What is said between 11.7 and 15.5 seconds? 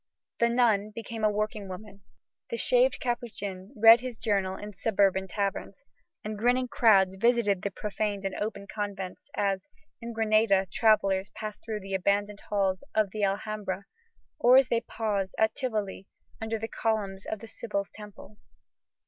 the abandoned halls of the Alhambra, or as they pause,